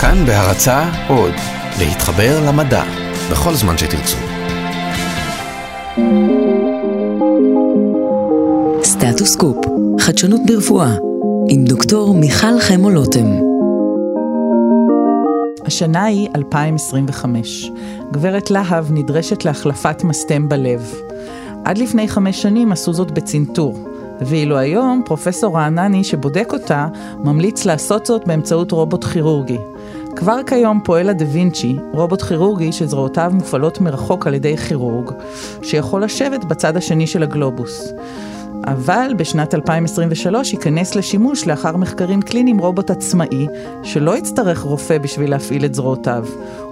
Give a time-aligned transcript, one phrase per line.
[0.00, 1.32] כאן בהרצה עוד,
[1.78, 2.82] להתחבר למדע,
[3.30, 4.16] בכל זמן שתרצו.
[8.82, 9.56] סטטוס קופ,
[10.00, 10.96] חדשנות ברפואה,
[11.48, 13.26] עם דוקטור מיכל חמו לוטם.
[15.66, 17.70] השנה היא 2025.
[18.12, 20.94] גברת להב נדרשת להחלפת מסתם בלב.
[21.64, 23.78] עד לפני חמש שנים עשו זאת בצנתור,
[24.20, 26.86] ואילו היום פרופסור רענני שבודק אותה
[27.18, 29.58] ממליץ לעשות זאת באמצעות רובוט כירורגי.
[30.18, 35.10] כבר כיום פועל הדה וינצ'י, רובוט כירורגי שזרועותיו מופעלות מרחוק על ידי כירורג,
[35.62, 37.92] שיכול לשבת בצד השני של הגלובוס.
[38.64, 43.46] אבל בשנת 2023 ייכנס לשימוש לאחר מחקרים קליניים רובוט עצמאי,
[43.82, 46.24] שלא יצטרך רופא בשביל להפעיל את זרועותיו.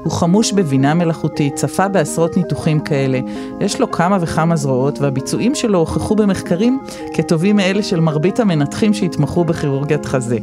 [0.02, 3.20] הוא חמוש בבינה מלאכותית, צפה בעשרות ניתוחים כאלה,
[3.60, 6.80] יש לו כמה וכמה זרועות, והביצועים שלו הוכחו במחקרים
[7.14, 10.38] כטובים מאלה של מרבית המנתחים שהתמחו בכירורגיית חזה.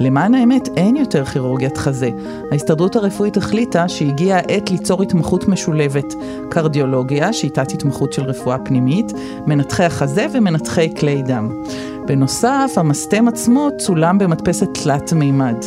[0.00, 2.10] למען האמת, אין יותר כירורגיית חזה.
[2.52, 6.14] ההסתדרות הרפואית החליטה שהגיעה העת ליצור התמחות משולבת,
[6.50, 9.12] קרדיולוגיה, שיטת התמחות של רפואה פנימית,
[9.46, 11.62] מנתחי החזה ומנתחי כלי דם.
[12.06, 15.64] בנוסף, המסתם עצמו צולם במדפסת תלת מימד.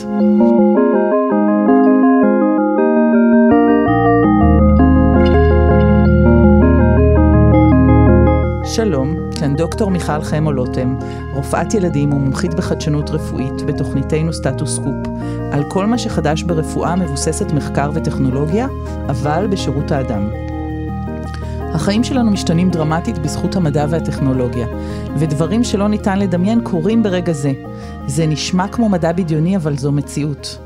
[9.64, 10.96] דוקטור מיכל חמו לוטם,
[11.34, 15.08] רופאת ילדים ומומחית בחדשנות רפואית בתוכניתנו סטטוס קופ,
[15.52, 18.68] על כל מה שחדש ברפואה מבוססת מחקר וטכנולוגיה,
[19.10, 20.30] אבל בשירות האדם.
[21.74, 24.68] החיים שלנו משתנים דרמטית בזכות המדע והטכנולוגיה,
[25.18, 27.52] ודברים שלא ניתן לדמיין קורים ברגע זה.
[28.08, 30.58] זה נשמע כמו מדע בדיוני, אבל זו מציאות.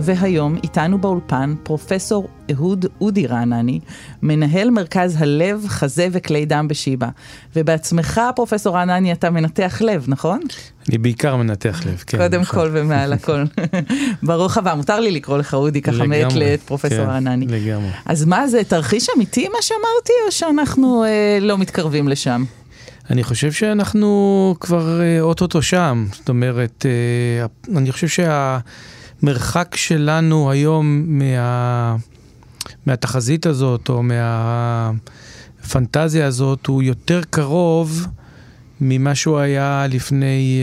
[0.00, 3.80] והיום איתנו באולפן פרופסור אהוד אודי רענני,
[4.22, 7.08] מנהל מרכז הלב, חזה וכלי דם בשיבא.
[7.56, 10.40] ובעצמך, פרופסור רענני, אתה מנתח לב, נכון?
[10.88, 12.18] אני בעיקר מנתח לב, כן.
[12.18, 13.44] קודם כל ומעל הכל.
[14.22, 17.46] ברוך הבא, מותר לי לקרוא לך אודי ככה מעת לעת פרופסור כן, רענני.
[17.46, 17.90] לגמרי.
[18.06, 22.44] אז מה זה, תרחיש אמיתי מה שאמרתי, או שאנחנו אה, לא מתקרבים לשם?
[23.10, 26.06] אני חושב שאנחנו כבר אה, אוטוטו שם.
[26.12, 28.58] זאת אומרת, אה, אני חושב שה...
[29.22, 31.96] המרחק שלנו היום מה,
[32.86, 34.02] מהתחזית הזאת, או
[35.62, 38.06] מהפנטזיה הזאת, הוא יותר קרוב
[38.80, 40.60] ממה שהוא היה לפני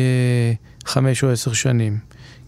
[0.84, 1.98] uh, חמש או עשר שנים.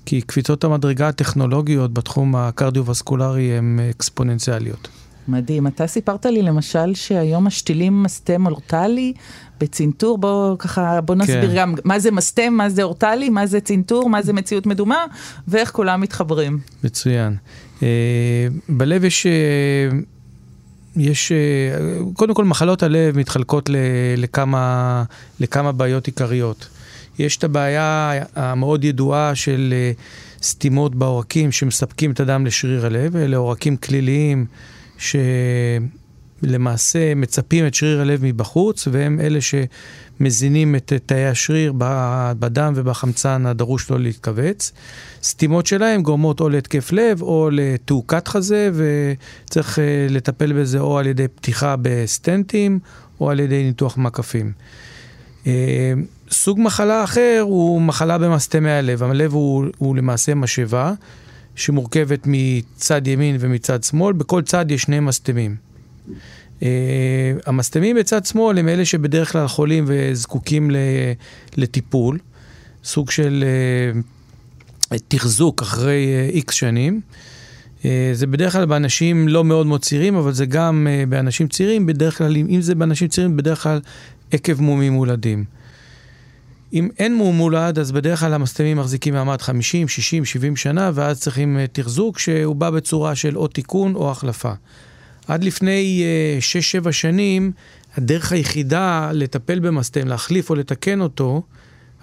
[0.06, 4.88] כי קפיצות המדרגה הטכנולוגיות בתחום הקרדיו-וסקולרי הן אקספוננציאליות.
[5.28, 5.68] מדהים.
[5.68, 9.14] אתה סיפרת לי למשל שהיום משתילים מסתם אורטלי
[9.60, 11.56] בצנתור, בוא ככה, בוא נסביר כן.
[11.56, 15.06] גם מה זה מסתם, מה זה אורטלי, מה זה צנתור, מה זה מציאות מדומה,
[15.48, 16.60] ואיך כולם מתחברים.
[16.84, 17.36] מצוין.
[17.80, 17.84] Uh,
[18.70, 19.26] בלב יש...
[19.26, 19.96] Uh,
[20.96, 23.76] יש, uh, קודם כל מחלות הלב מתחלקות ל,
[24.18, 25.04] לכמה,
[25.40, 26.68] לכמה בעיות עיקריות.
[27.20, 29.74] יש את הבעיה המאוד ידועה של
[30.44, 34.46] סתימות בעורקים שמספקים את הדם לשריר הלב, אלה עורקים כליליים
[36.42, 41.74] שלמעשה מצפים את שריר הלב מבחוץ, והם אלה שמזינים את תאי השריר
[42.40, 44.72] בדם ובחמצן הדרוש לו להתכווץ.
[45.24, 51.08] סתימות שלהם גורמות או להתקף לב או לתעוקת חזה, וצריך אה, לטפל בזה או על
[51.08, 52.80] ידי פתיחה בסטנטים
[53.22, 54.52] או על ידי ניתוח מקפים.
[55.48, 55.94] אה,
[56.32, 59.04] סוג מחלה אחר הוא מחלה במסתמי הלב.
[59.04, 60.94] הלב הוא, הוא למעשה משאבה.
[61.56, 65.56] שמורכבת מצד ימין ומצד שמאל, בכל צד יש שני מסתמים.
[66.60, 66.64] Uh,
[67.46, 70.72] המסתמים בצד שמאל הם אלה שבדרך כלל חולים וזקוקים
[71.58, 72.20] לטיפול,
[72.84, 73.44] סוג של
[74.94, 77.02] uh, תחזוק אחרי איקס uh, שנים.
[77.82, 81.86] Uh, זה בדרך כלל באנשים לא מאוד מאוד צעירים, אבל זה גם uh, באנשים צעירים,
[81.86, 83.80] בדרך כלל, אם זה באנשים צעירים, בדרך כלל
[84.32, 85.46] עקב מומים מולדים.
[86.74, 91.20] אם אין מום מולד, אז בדרך כלל המסתמים מחזיקים מעמד 50, 60, 70 שנה, ואז
[91.20, 94.52] צריכים אה, תחזוק שהוא בא בצורה של או תיקון או החלפה.
[95.28, 96.04] עד לפני
[96.84, 97.52] 6-7 uh, שנים,
[97.98, 101.42] הדרך היחידה לטפל במסתם, להחליף או לתקן אותו,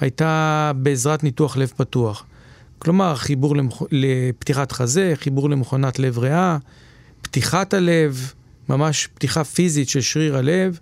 [0.00, 2.24] הייתה בעזרת ניתוח לב פתוח.
[2.78, 3.82] כלומר, חיבור למח...
[3.90, 6.56] לפתיחת חזה, חיבור למכונת לב ריאה,
[7.22, 8.32] פתיחת הלב,
[8.68, 10.78] ממש פתיחה פיזית של שריר הלב,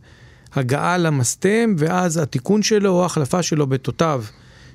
[0.59, 4.23] הגעה למסתם, ואז התיקון שלו או ההחלפה שלו בתותב,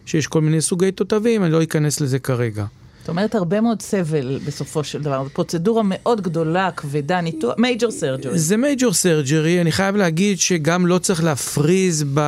[0.06, 2.66] שיש כל מיני סוגי תותבים, אני לא אכנס לזה כרגע.
[3.00, 5.24] זאת אומרת, הרבה מאוד סבל בסופו של דבר.
[5.24, 8.40] זו פרוצדורה מאוד גדולה, כבדה, ניתוח, מייג'ור סרג'רי.
[8.40, 12.20] זה מייג'ור סרג'רי, אני חייב להגיד שגם לא צריך להפריז ב...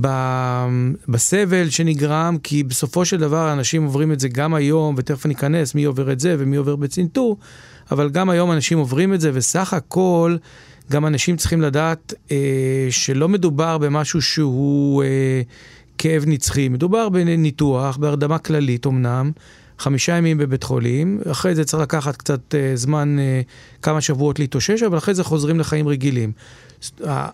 [0.00, 0.08] ב...
[1.08, 5.74] בסבל שנגרם, כי בסופו של דבר אנשים עוברים את זה גם היום, ותכף אני אכנס
[5.74, 7.36] מי עובר את זה ומי עובר בצנתור,
[7.90, 10.36] אבל גם היום אנשים עוברים את זה, וסך הכל
[10.90, 12.36] גם אנשים צריכים לדעת אה,
[12.90, 15.42] שלא מדובר במשהו שהוא אה,
[15.98, 19.30] כאב נצחי, מדובר בניתוח, בהרדמה כללית אמנם,
[19.78, 23.40] חמישה ימים בבית חולים, אחרי זה צריך לקחת קצת אה, זמן, אה,
[23.82, 26.32] כמה שבועות להתאושש, אבל אחרי זה חוזרים לחיים רגילים.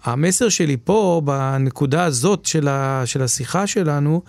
[0.05, 4.23] המסר שלי פה, בנקודה הזאת של, ה, של השיחה שלנו,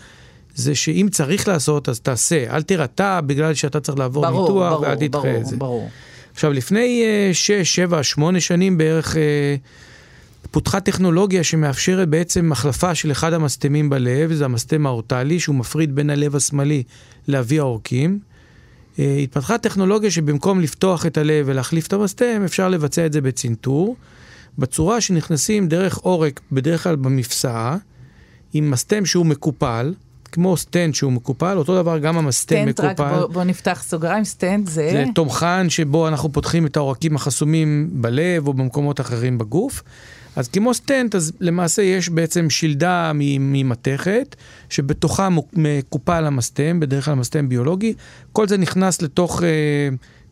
[0.55, 2.55] זה שאם צריך לעשות, אז תעשה.
[2.55, 5.57] אל תירתע בגלל שאתה צריך לעבור ברור, ניתוח, ברור, ואל תדחה את זה.
[5.57, 5.89] ברור, ברור.
[6.37, 9.17] עכשיו, לפני uh, שש, שבע, שמונה שנים בערך, uh,
[10.51, 16.09] פותחה טכנולוגיה שמאפשרת בעצם החלפה של אחד המסתמים בלב, זה המסתם האורטלי, שהוא מפריד בין
[16.09, 16.83] הלב השמאלי
[17.27, 18.19] לאבי העורקים.
[18.95, 23.95] אה, התפתחה טכנולוגיה שבמקום לפתוח את הלב ולהחליף את המסתם, אפשר לבצע את זה בצנתור,
[24.57, 27.77] בצורה שנכנסים דרך עורק, בדרך כלל במפסעה,
[28.53, 29.93] עם מסתם שהוא מקופל.
[30.37, 32.93] כמו סטנט שהוא מקופל, אותו דבר גם המסתם מקופל.
[32.93, 34.89] סטנט, רק בוא, בוא נפתח סוגריים, סטנט זה...
[34.91, 39.83] זה תומכן שבו אנחנו פותחים את העורקים החסומים בלב או במקומות אחרים בגוף.
[40.35, 44.35] אז כמו סטנט, אז למעשה יש בעצם שלדה ממתכת,
[44.69, 47.93] שבתוכה מקופל המסתם, בדרך כלל מסתם ביולוגי.
[48.31, 49.49] כל זה נכנס לתוך אה,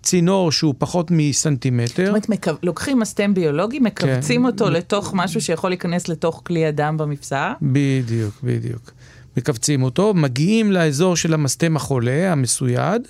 [0.04, 2.06] צינור שהוא פחות מסנטימטר.
[2.06, 2.52] זאת אומרת, מקו...
[2.63, 4.48] לוקחים מסתם ביולוגי, מכווצים כן.
[4.48, 7.54] אותו לתוך משהו שיכול להיכנס לתוך כלי הדם במפסעה?
[7.62, 8.92] בדיוק, בדיוק.
[9.37, 13.07] מכווצים אותו, מגיעים לאזור של המסתם החולה, המסויד,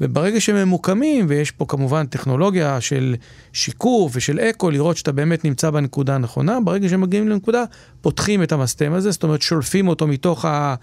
[0.00, 3.16] וברגע שהם ממוקמים, ויש פה כמובן טכנולוגיה של
[3.52, 7.64] שיקוף ושל אקו, לראות שאתה באמת נמצא בנקודה הנכונה, ברגע שהם מגיעים לנקודה,
[8.00, 10.74] פותחים את המסתם הזה, זאת אומרת שולפים אותו מתוך, ה,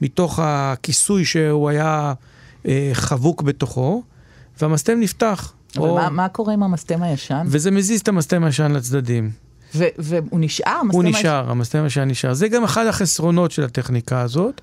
[0.00, 2.12] מתוך הכיסוי שהוא היה
[2.66, 4.02] אה, חבוק בתוכו,
[4.60, 5.52] והמסתם נפתח.
[5.76, 5.94] אבל או...
[5.94, 7.46] מה, מה קורה עם המסתם הישן?
[7.46, 9.30] וזה מזיז את המסתם הישן לצדדים.
[9.74, 10.80] והוא נשאר?
[10.92, 12.34] הוא נשאר, המסתם השני נשאר.
[12.34, 14.60] זה גם אחד החסרונות של הטכניקה הזאת.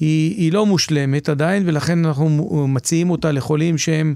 [0.00, 4.14] היא, היא לא מושלמת עדיין, ולכן אנחנו מציעים אותה לחולים שהם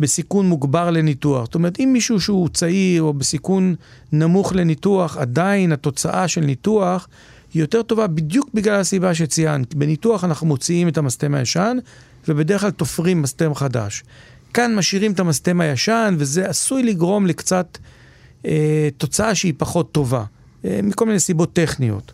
[0.00, 1.44] בסיכון מוגבר לניתוח.
[1.44, 3.74] זאת אומרת, אם מישהו שהוא צעיר או בסיכון
[4.12, 7.08] נמוך לניתוח, עדיין התוצאה של ניתוח
[7.54, 9.74] היא יותר טובה בדיוק בגלל הסיבה שציינת.
[9.74, 11.76] בניתוח אנחנו מוציאים את המסתם הישן,
[12.28, 14.04] ובדרך כלל תופרים מסתם חדש.
[14.54, 17.78] כאן משאירים את המסתם הישן, וזה עשוי לגרום לקצת...
[18.46, 20.24] אה, תוצאה שהיא פחות טובה,
[20.64, 22.12] אה, מכל מיני סיבות טכניות.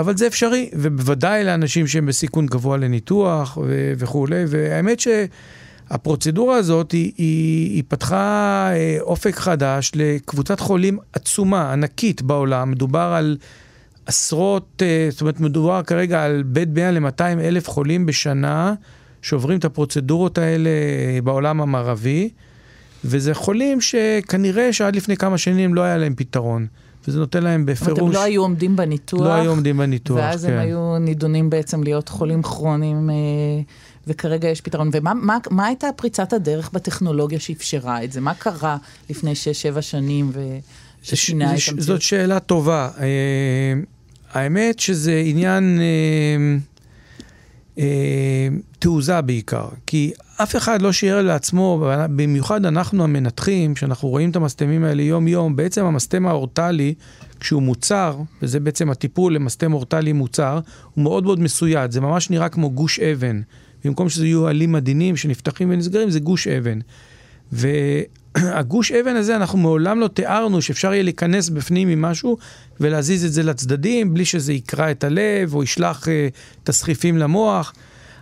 [0.00, 7.12] אבל זה אפשרי, ובוודאי לאנשים שהם בסיכון גבוה לניתוח ו- וכולי, והאמת שהפרוצדורה הזאת היא,
[7.16, 12.70] היא, היא פתחה אה, אופק חדש לקבוצת חולים עצומה, ענקית בעולם.
[12.70, 13.36] מדובר על
[14.06, 18.74] עשרות, זאת אומרת, מדובר כרגע על בין 100 ל-200 אלף חולים בשנה
[19.22, 20.70] שעוברים את הפרוצדורות האלה
[21.24, 22.30] בעולם המערבי.
[23.04, 26.66] וזה חולים שכנראה שעד לפני כמה שנים לא היה להם פתרון.
[27.08, 27.98] וזה נותן להם בפירוש...
[27.98, 29.20] אבל הם לא היו עומדים בניתוח.
[29.20, 30.52] לא היו עומדים בניתוח, ואז כן.
[30.52, 33.14] הם היו נידונים בעצם להיות חולים כרוניים, אה,
[34.06, 34.90] וכרגע יש פתרון.
[34.92, 38.20] ומה מה, מה הייתה פריצת הדרך בטכנולוגיה שאפשרה את זה?
[38.20, 38.76] מה קרה
[39.10, 39.32] לפני
[39.76, 40.32] 6-7 שנים
[41.02, 41.80] וששינה את המציאות?
[41.80, 42.90] זאת שאלה טובה.
[43.00, 43.74] אה,
[44.32, 45.80] האמת שזה עניין...
[47.78, 48.48] אה,
[48.78, 49.68] תעוזה בעיקר.
[49.86, 50.12] כי
[50.42, 51.86] אף אחד לא שיער לעצמו,
[52.16, 56.94] במיוחד אנחנו המנתחים, שאנחנו רואים את המסתמים האלה יום-יום, בעצם המסתם האורטלי,
[57.40, 60.60] כשהוא מוצר, וזה בעצם הטיפול למסתם אורטלי מוצר,
[60.94, 63.40] הוא מאוד מאוד מסויד, זה ממש נראה כמו גוש אבן.
[63.84, 66.78] במקום שזה יהיו עלים עדינים שנפתחים ונסגרים, זה גוש אבן.
[68.42, 72.36] והגוש אבן הזה, אנחנו מעולם לא תיארנו שאפשר יהיה להיכנס בפנים עם משהו
[72.80, 76.10] ולהזיז את זה לצדדים, בלי שזה יקרע את הלב או ישלח uh,
[76.64, 77.72] תסחיפים למוח.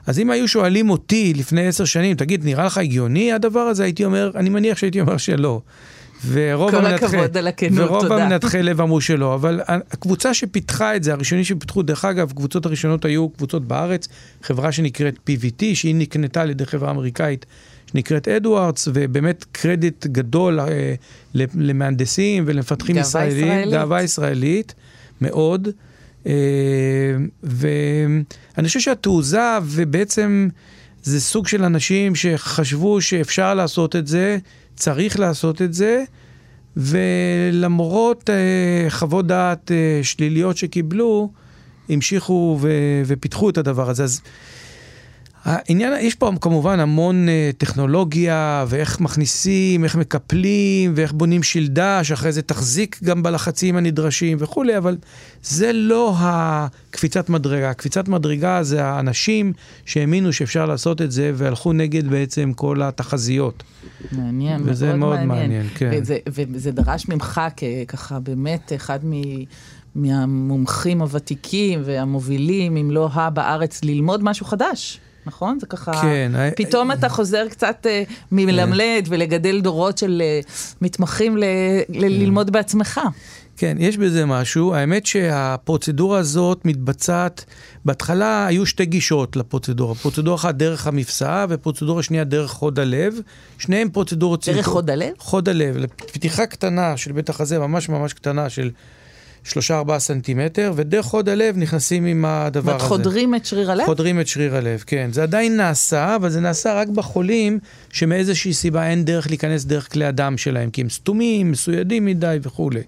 [0.06, 3.84] אז אם היו שואלים אותי לפני עשר שנים, תגיד, נראה לך הגיוני הדבר הזה?
[3.84, 5.60] הייתי אומר, אני מניח שהייתי אומר שלא.
[6.28, 8.24] ורוב המנתחי, הכבוד על הכנות, ורוב תודה.
[8.24, 13.04] המנתחי לב אמרו שלא, אבל הקבוצה שפיתחה את זה, הראשונים שפיתחו, דרך אגב, הקבוצות הראשונות
[13.04, 14.08] היו קבוצות בארץ,
[14.42, 17.46] חברה שנקראת PVT, שהיא נקנתה על ידי חברה אמריקאית
[17.92, 20.94] שנקראת אדוארדס, ובאמת קרדיט גדול אה,
[21.34, 23.72] למהנדסים ולמפתחים ישראלים, ישראלית.
[23.72, 24.74] גאווה ישראלית,
[25.20, 25.68] מאוד.
[26.26, 26.32] אה,
[27.42, 30.48] ואני חושב שהתעוזה, ובעצם
[31.02, 34.38] זה סוג של אנשים שחשבו שאפשר לעשות את זה,
[34.76, 36.04] צריך לעשות את זה,
[36.76, 41.30] ולמרות אה, חוות דעת אה, שליליות שקיבלו,
[41.88, 44.04] המשיכו ו- ופיתחו את הדבר הזה.
[44.04, 44.20] אז
[45.44, 52.32] העניין, יש פה כמובן המון uh, טכנולוגיה, ואיך מכניסים, איך מקפלים, ואיך בונים שלדה, שאחרי
[52.32, 54.96] זה תחזיק גם בלחצים הנדרשים וכולי, אבל
[55.42, 57.70] זה לא הקפיצת מדרגה.
[57.70, 59.52] הקפיצת מדרגה זה האנשים
[59.84, 63.62] שהאמינו שאפשר לעשות את זה, והלכו נגד בעצם כל התחזיות.
[64.12, 64.70] מעניין, מאוד מעניין.
[64.70, 65.90] וזה מאוד מעניין, כן.
[65.92, 67.40] וזה, וזה דרש ממך
[67.88, 69.12] ככה באמת אחד מ...
[69.94, 75.00] מהמומחים הוותיקים והמובילים, אם לא ה בארץ, ללמוד משהו חדש.
[75.26, 75.58] נכון?
[75.60, 76.94] זה ככה, כן, פתאום I...
[76.94, 79.14] אתה חוזר קצת uh, מלמלד כן.
[79.14, 81.42] ולגדל דורות של uh, מתמחים ל-
[81.92, 81.98] כן.
[82.00, 83.00] ללמוד בעצמך.
[83.56, 84.74] כן, יש בזה משהו.
[84.74, 87.44] האמת שהפרוצדורה הזאת מתבצעת,
[87.84, 89.94] בהתחלה היו שתי גישות לפרוצדורה.
[89.94, 93.14] פרוצדורה אחת דרך המפסעה ופרוצדורה שנייה דרך חוד הלב.
[93.58, 94.72] שניהם פרוצדורות דרך צנתור.
[94.72, 95.12] חוד הלב?
[95.18, 95.76] חוד הלב,
[96.12, 98.70] פתיחה קטנה של בית החזה, ממש ממש קטנה של
[99.46, 99.52] 3-4
[99.98, 102.84] סנטימטר, ודרך חוד הלב נכנסים עם הדבר הזה.
[102.84, 103.84] חודרים את שריר הלב?
[103.86, 105.08] חודרים את שריר הלב, כן.
[105.12, 107.58] זה עדיין נעשה, אבל זה נעשה רק בחולים
[107.92, 112.82] שמאיזושהי סיבה אין דרך להיכנס דרך כלי הדם שלהם, כי הם סתומים, מסוידים מדי וכולי.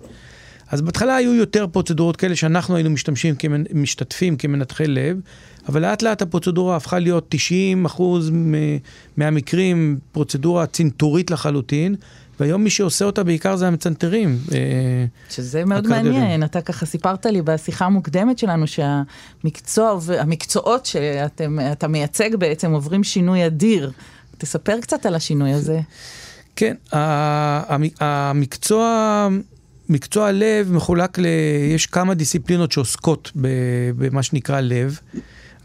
[0.70, 3.62] אז בהתחלה היו יותר פרוצדורות כאלה שאנחנו היינו משתמשים, כמנ...
[3.72, 5.20] משתתפים כמנתחי לב,
[5.68, 8.76] אבל לאט לאט הפרוצדורה הפכה להיות 90 אחוז מ-
[9.16, 11.94] מהמקרים פרוצדורה צנתורית לחלוטין,
[12.40, 14.38] והיום מי שעושה אותה בעיקר זה המצנתרים.
[14.52, 14.58] אה,
[15.30, 16.20] שזה מאוד הקרדיולוגים.
[16.20, 23.46] מעניין, אתה ככה סיפרת לי בשיחה המוקדמת שלנו שהמקצוע, המקצועות שאתה מייצג בעצם עוברים שינוי
[23.46, 23.92] אדיר.
[24.38, 25.80] תספר קצת על השינוי הזה.
[26.56, 26.74] כן,
[28.00, 29.28] המקצוע,
[29.88, 31.26] מקצוע לב מחולק ל...
[31.74, 33.32] יש כמה דיסציפלינות שעוסקות
[33.96, 34.98] במה שנקרא לב,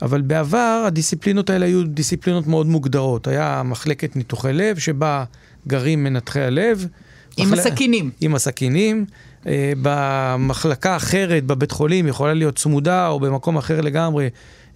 [0.02, 3.28] אבל בעבר הדיסציפלינות האלה היו דיסציפלינות מאוד מוגדרות.
[3.28, 5.24] היה מחלקת ניתוחי לב שבה
[5.68, 6.88] גרים מנתחי הלב.
[7.38, 8.12] עם מחל- הסכינים.
[8.22, 9.06] עם הסכינים.
[9.48, 14.30] אה, במחלקה אחרת, בבית חולים, יכולה להיות צמודה, או במקום אחר לגמרי,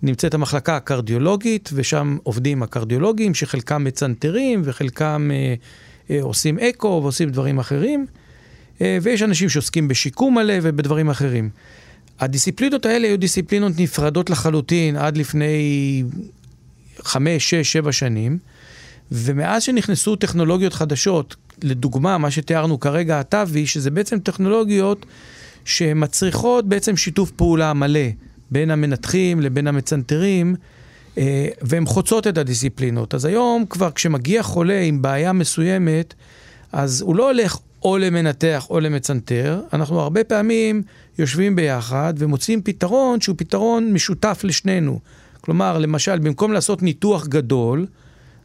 [0.03, 5.53] נמצאת המחלקה הקרדיולוגית, ושם עובדים הקרדיולוגים, שחלקם מצנתרים וחלקם אה,
[6.15, 8.05] אה, עושים אקו ועושים דברים אחרים.
[8.81, 11.49] אה, ויש אנשים שעוסקים בשיקום הלב ובדברים אחרים.
[12.19, 16.03] הדיסציפלינות האלה היו דיסציפלינות נפרדות לחלוטין עד לפני
[17.03, 18.37] חמש, שש, שבע שנים,
[19.13, 25.05] ומאז שנכנסו טכנולוגיות חדשות, לדוגמה, מה שתיארנו כרגע, הטאבי, שזה בעצם טכנולוגיות
[25.65, 28.10] שמצריכות בעצם שיתוף פעולה מלא
[28.51, 30.55] בין המנתחים לבין המצנתרים,
[31.17, 33.13] אה, והן חוצות את הדיסציפלינות.
[33.13, 36.13] אז היום כבר כשמגיע חולה עם בעיה מסוימת,
[36.72, 40.82] אז הוא לא הולך או למנתח או למצנתר, אנחנו הרבה פעמים
[41.20, 45.00] יושבים ביחד ומוצאים פתרון שהוא פתרון משותף לשנינו.
[45.41, 47.86] כלומר, למשל, במקום לעשות ניתוח גדול,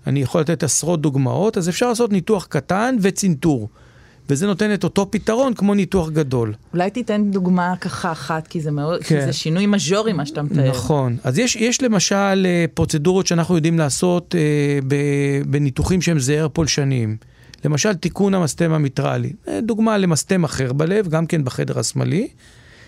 [0.08, 3.68] אני יכול לתת עשרות דוגמאות, אז אפשר לעשות ניתוח קטן וצנתור.
[4.30, 6.54] וזה נותן את אותו פתרון כמו ניתוח גדול.
[6.72, 9.20] אולי תיתן דוגמה ככה אחת, כי זה מאוד, כן.
[9.20, 10.70] כי זה שינוי מז'ורי מה שאתה מתאר.
[10.70, 11.16] נכון.
[11.24, 17.16] אז יש, יש למשל אה, פרוצדורות שאנחנו יודעים לעשות אה, ב- בניתוחים שהם זהר פולשניים.
[17.64, 19.32] למשל, תיקון המסתם המיטרלי.
[19.48, 22.28] אה, דוגמה למסתם אחר בלב, גם כן בחדר השמאלי,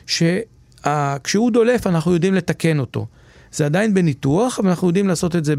[0.06, 3.06] שכשהוא דולף אנחנו יודעים לתקן אותו.
[3.52, 5.54] זה עדיין בניתוח, אבל אנחנו יודעים לעשות את זה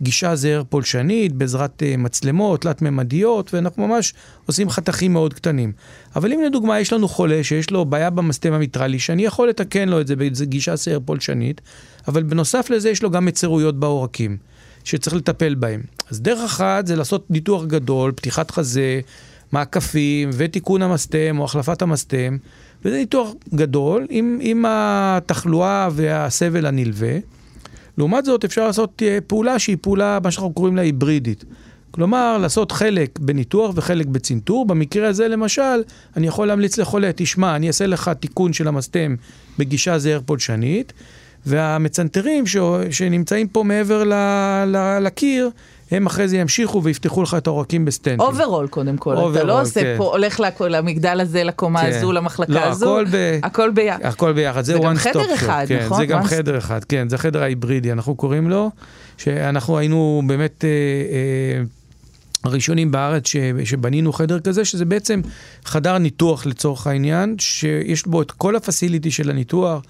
[0.00, 4.14] בגישה זהר פולשנית, בעזרת אה, מצלמות תלת-ממדיות, ואנחנו ממש
[4.46, 5.72] עושים חתכים מאוד קטנים.
[6.16, 10.00] אבל אם לדוגמה יש לנו חולה שיש לו בעיה במסתם המיטרלי, שאני יכול לתקן לו
[10.00, 11.60] את זה בגישה זהר פולשנית,
[12.08, 14.36] אבל בנוסף לזה יש לו גם מצרויות בעורקים,
[14.84, 15.82] שצריך לטפל בהם.
[16.10, 19.00] אז דרך אחת זה לעשות ניתוח גדול, פתיחת חזה,
[19.52, 22.36] מעקפים ותיקון המסתם או החלפת המסתם,
[22.84, 27.18] וזה ניתוח גדול עם, עם התחלואה והסבל הנלווה.
[27.98, 31.44] לעומת זאת, אפשר לעשות אה, פעולה שהיא פעולה, מה שאנחנו קוראים לה היברידית.
[31.90, 34.66] כלומר, לעשות חלק בניתוח וחלק בצנתור.
[34.66, 35.82] במקרה הזה, למשל,
[36.16, 39.16] אני יכול להמליץ לחולה, תשמע, אני אעשה לך תיקון של המסתם
[39.58, 40.92] בגישה זהר פולשנית,
[41.46, 42.56] והמצנתרים ש...
[42.90, 44.12] שנמצאים פה מעבר ל...
[44.66, 44.98] ל...
[45.00, 45.50] לקיר,
[45.90, 48.20] הם אחרי זה ימשיכו ויפתחו לך את העורקים בסטנטים.
[48.20, 49.94] אוברול קודם כל, אתה אוברול, לא עושה כן.
[49.98, 51.88] פה, הולך לכ- למגדל הזה, לקומה כן.
[51.88, 54.04] הזו, למחלקה לא, הזו, הכל ב- הכל ביחד.
[54.04, 55.34] הכל ביחד, זה זה גם one חדר stop shop.
[55.34, 55.96] אחד, כן, נכון?
[55.98, 58.70] זה גם one חדר אחד, כן, זה החדר ההיברידי, אנחנו קוראים לו,
[59.18, 61.64] שאנחנו היינו באמת אה, אה,
[62.44, 65.20] הראשונים בארץ ש, שבנינו חדר כזה, שזה בעצם
[65.64, 69.82] חדר ניתוח לצורך העניין, שיש בו את כל הפסיליטי של הניתוח.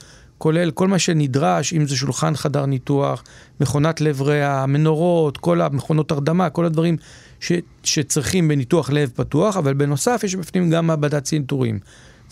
[0.45, 3.25] כולל כל מה שנדרש, אם זה שולחן חדר ניתוח,
[3.61, 6.97] מכונת לב ריאה, מנורות, כל המכונות הרדמה, כל הדברים
[7.41, 11.79] ש, שצריכים בניתוח לב פתוח, אבל בנוסף יש בפנים גם מעבדת צנתורים.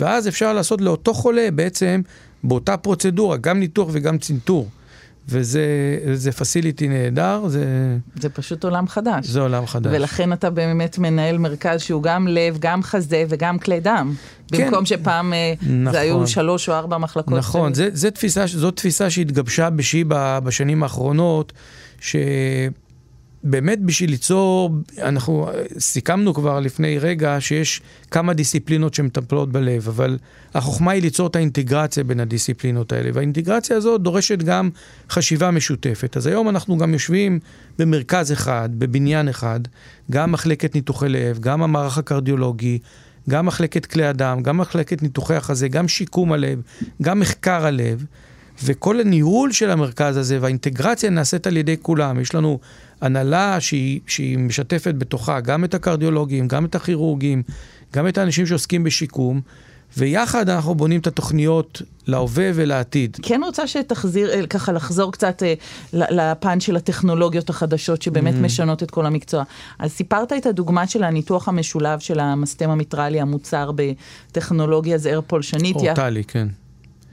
[0.00, 2.00] ואז אפשר לעשות לאותו חולה בעצם
[2.44, 4.68] באותה פרוצדורה, גם ניתוח וגם צנתור.
[5.28, 7.64] וזה פסיליטי נהדר, זה,
[8.20, 9.26] זה פשוט עולם חדש.
[9.26, 9.92] זה עולם חדש.
[9.94, 14.14] ולכן אתה באמת מנהל מרכז שהוא גם לב, גם חזה וגם כלי דם.
[14.52, 14.64] כן.
[14.64, 15.92] במקום שפעם נכון.
[15.92, 17.34] זה היו שלוש או ארבע מחלקות.
[17.34, 21.52] נכון, זה, זה תפיסה, זאת תפיסה שהתגבשה בשיבא בשנים האחרונות,
[23.42, 27.80] שבאמת בשביל ליצור, אנחנו סיכמנו כבר לפני רגע שיש
[28.10, 30.18] כמה דיסציפלינות שמטפלות בלב, אבל
[30.54, 34.70] החוכמה היא ליצור את האינטגרציה בין הדיסציפלינות האלה, והאינטגרציה הזאת דורשת גם
[35.10, 36.16] חשיבה משותפת.
[36.16, 37.38] אז היום אנחנו גם יושבים
[37.78, 39.60] במרכז אחד, בבניין אחד,
[40.10, 42.78] גם מחלקת ניתוחי לב, גם המערך הקרדיולוגי,
[43.30, 46.60] גם מחלקת כלי הדם, גם מחלקת ניתוחי החזה, גם שיקום הלב,
[47.02, 48.04] גם מחקר הלב,
[48.64, 52.20] וכל הניהול של המרכז הזה והאינטגרציה נעשית על ידי כולם.
[52.20, 52.58] יש לנו
[53.00, 57.42] הנהלה שהיא, שהיא משתפת בתוכה גם את הקרדיולוגים, גם את הכירורגים,
[57.92, 59.40] גם את האנשים שעוסקים בשיקום,
[59.96, 63.16] ויחד אנחנו בונים את התוכניות להווה ולעתיד.
[63.22, 65.54] כן רוצה שתחזיר, אה, ככה לחזור קצת אה,
[65.92, 68.44] לפן של הטכנולוגיות החדשות שבאמת mm-hmm.
[68.44, 69.42] משנות את כל המקצוע.
[69.78, 75.76] אז סיפרת את הדוגמה של הניתוח המשולב של המסתם המיטרלי המוצר בטכנולוגיה זעיר פולשנית.
[75.76, 76.48] אורטלי, כן.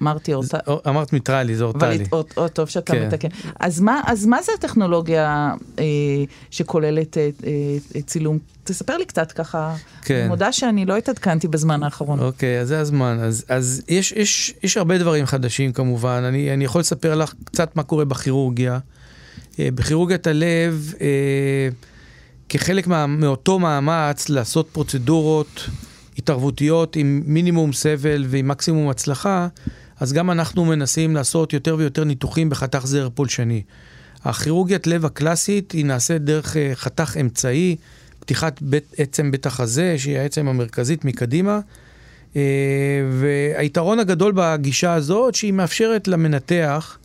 [0.02, 0.60] אמרתי אורטלי.
[0.88, 2.04] אמרת מיטרלי, זה אורטלי.
[2.12, 3.08] אבל טוב שאתה כן.
[3.08, 3.28] מתקן.
[3.60, 5.84] אז מה, אז מה זה הטכנולוגיה אה,
[6.52, 7.30] שכוללת אה,
[7.96, 8.38] אה, צילום?
[8.64, 9.76] תספר לי קצת ככה.
[10.02, 10.16] כן.
[10.16, 12.20] אני מודה שאני לא התעדכנתי בזמן האחרון.
[12.20, 13.18] אוקיי, אז זה הזמן.
[13.22, 16.24] אז, אז יש, יש, יש הרבה דברים חדשים כמובן.
[16.28, 18.80] אני, אני יכול לספר לך קצת מה קורה בכירורגיה.
[19.60, 20.94] בכירורגיית הלב,
[22.50, 25.70] כחלק מה, מאותו מאמץ לעשות פרוצדורות
[26.20, 29.48] התערבותיות עם מינימום סבל ועם מקסימום הצלחה,
[30.00, 33.62] אז גם אנחנו מנסים לעשות יותר ויותר ניתוחים בחתך זרע פולשני.
[34.24, 37.76] הכירורגיית לב הקלאסית היא נעשית דרך אה, חתך אמצעי,
[38.20, 41.60] פתיחת בית, עצם בית החזה, שהיא העצם המרכזית מקדימה.
[42.36, 42.42] אה,
[43.12, 46.98] והיתרון הגדול בגישה הזאת, שהיא מאפשרת למנתח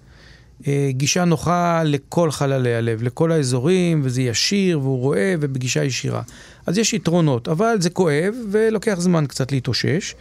[0.66, 6.22] אה, גישה נוחה לכל חללי הלב, לכל האזורים, וזה ישיר, והוא רואה, ובגישה ישירה.
[6.66, 10.14] אז יש יתרונות, אבל זה כואב, ולוקח זמן קצת להתאושש.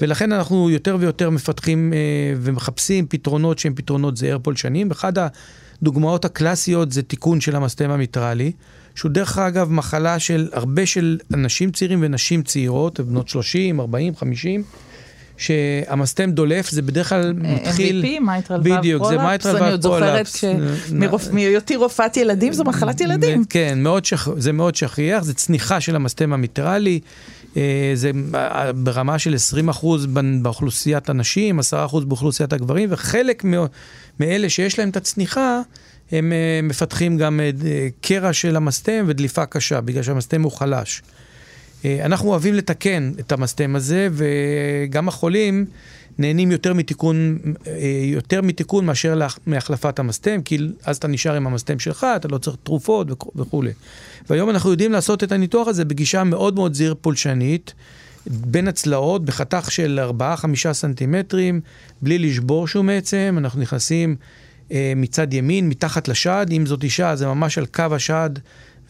[0.00, 1.98] ולכן אנחנו יותר ויותר מפתחים אה,
[2.40, 4.90] ומחפשים פתרונות שהם פתרונות זעיר פולשנים.
[4.90, 5.12] אחד
[5.82, 8.52] הדוגמאות הקלאסיות זה תיקון של המסתם המיטרלי,
[8.94, 14.64] שהוא דרך אגב מחלה של הרבה של אנשים צעירים ונשים צעירות, בנות 30, 40, 50.
[15.36, 18.04] שהמסתם דולף, זה בדרך כלל אה, מתחיל...
[18.04, 18.78] MVP, mitral valve prolapse.
[18.78, 20.44] בדיוק, זה mitral valve prolapse.
[20.44, 23.44] אני עוד זוכרת מהיותי רופאת ילדים, זו מחלת ילדים.
[23.44, 23.78] כן,
[24.36, 27.00] זה מאוד שכיח, זה צניחה של המסתם המיטרלי.
[27.56, 29.34] אה, זה אה, ברמה של
[29.80, 29.86] 20%
[30.42, 31.64] באוכלוסיית הנשים, 10%
[32.04, 33.44] באוכלוסיית הגברים, וחלק
[34.20, 35.60] מאלה שיש להם את הצניחה,
[36.12, 37.40] הם אה, מפתחים גם
[38.00, 41.02] קרע של המסתם ודליפה קשה, בגלל שהמסתם הוא חלש.
[41.84, 45.66] אנחנו אוהבים לתקן את המסתם הזה, וגם החולים
[46.22, 47.38] נהנים יותר מתיקון,
[48.02, 52.56] יותר מתיקון מאשר מהחלפת המסתם, כי אז אתה נשאר עם המסתם שלך, אתה לא צריך
[52.62, 53.70] תרופות וכולי.
[54.30, 57.74] והיום אנחנו יודעים לעשות את הניתוח הזה בגישה מאוד מאוד זהיר פולשנית,
[58.26, 61.60] בין הצלעות, בחתך של 4-5 סנטימטרים,
[62.02, 64.16] בלי לשבור שום עצם, אנחנו נכנסים
[64.72, 68.30] אה, מצד ימין, מתחת לשד, אם זאת אישה זה ממש על קו השד.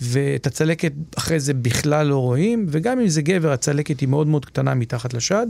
[0.00, 4.44] ואת הצלקת אחרי זה בכלל לא רואים, וגם אם זה גבר, הצלקת היא מאוד מאוד
[4.44, 5.46] קטנה מתחת לשד.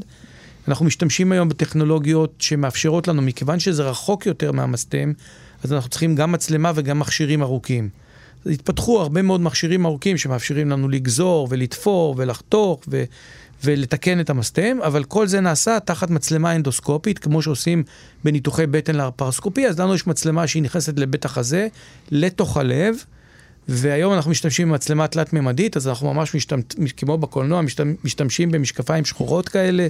[0.68, 5.12] אנחנו משתמשים היום בטכנולוגיות שמאפשרות לנו, מכיוון שזה רחוק יותר מהמסתם,
[5.64, 7.88] אז אנחנו צריכים גם מצלמה וגם מכשירים ארוכים.
[8.46, 13.05] התפתחו הרבה מאוד מכשירים ארוכים שמאפשרים לנו לגזור ולתפור ולחתוך ו...
[13.64, 17.83] ולתקן את המסתם, אבל כל זה נעשה תחת מצלמה אנדוסקופית, כמו שעושים
[18.25, 21.68] בניתוחי בטן לפרסקופיה, אז לנו יש מצלמה שהיא נכנסת לבית החזה,
[22.11, 23.05] לתוך הלב,
[23.68, 29.48] והיום אנחנו משתמשים במצלמה תלת-ממדית, אז אנחנו ממש משתמשים, כמו בקולנוע, משתמש, משתמשים במשקפיים שחורות
[29.48, 29.87] כאלה,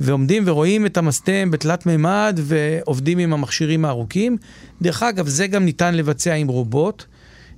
[0.00, 4.36] ועומדים ורואים את המסתם בתלת-ממד, ועובדים עם המכשירים הארוכים.
[4.82, 7.04] דרך אגב, זה גם ניתן לבצע עם רובוט.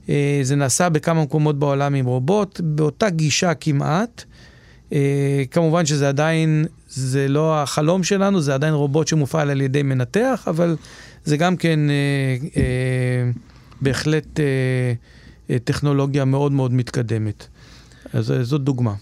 [0.08, 4.24] אה, זה נעשה בכמה מקומות בעולם עם רובוט, באותה גישה כמעט.
[4.92, 10.44] אה, כמובן שזה עדיין, זה לא החלום שלנו, זה עדיין רובוט שמופעל על ידי מנתח,
[10.46, 10.76] אבל
[11.24, 13.30] זה גם כן אה,
[13.80, 14.40] בהחלט
[15.64, 17.46] טכנולוגיה מאוד מאוד מתקדמת.
[18.12, 18.94] אז זאת דוגמה.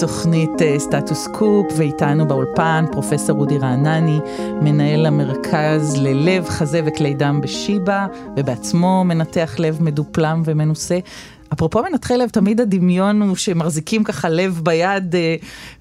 [0.00, 4.18] בתוכנית אה, סטטוס קופ, ואיתנו באולפן פרופסור אודי רענני,
[4.60, 10.98] מנהל המרכז ללב, חזה וכלי דם בשיבא, ובעצמו מנתח לב מדופלם ומנוסה.
[11.52, 15.36] אפרופו מנתחי לב, תמיד הדמיון הוא שמחזיקים ככה לב ביד, אה,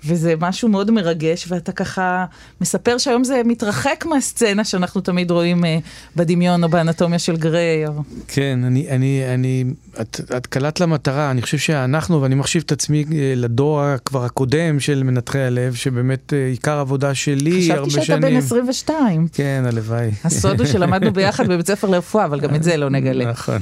[0.06, 2.26] וזה משהו מאוד מרגש, ואתה ככה
[2.62, 5.78] מספר שהיום זה מתרחק מהסצנה שאנחנו תמיד רואים אה,
[6.16, 7.88] בדמיון או באנטומיה של גריי.
[7.88, 7.94] או...
[8.28, 9.64] כן, אני, אני, אני,
[10.02, 14.80] את, את קלעת למטרה, אני חושב שאנחנו, ואני מחשיב את עצמי אה, לדור כבר הקודם
[14.80, 18.02] של מנתחי הלב, שבאמת עיקר עבודה שלי הרבה שנים.
[18.02, 19.28] חשבתי שאתה בן 22.
[19.34, 20.10] כן, הלוואי.
[20.24, 23.32] הסוד הוא שלמדנו ביחד בבית ספר לרפואה, אבל גם את זה לא נגלה.
[23.32, 23.62] נכון.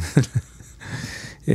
[1.50, 1.54] אה,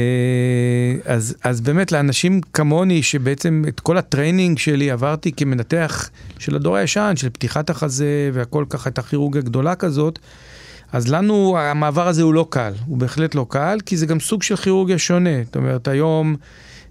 [1.04, 6.76] אז, אז באמת לאנשים כמוני, שבעצם את כל ה training שלי עברתי כמנתח של הדור
[6.76, 10.18] הישן, של פתיחת החזה והכל ככה, את הכירורגיה גדולה כזאת,
[10.92, 14.42] אז לנו המעבר הזה הוא לא קל, הוא בהחלט לא קל, כי זה גם סוג
[14.42, 15.44] של כירורגיה שונה.
[15.44, 16.36] זאת אומרת, היום...